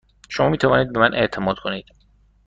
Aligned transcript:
شما 0.29 0.49
می 0.49 0.57
توانید 0.57 0.93
به 0.93 0.99
من 0.99 1.13
اعتماد 1.15 1.55
کنید. 1.63 1.85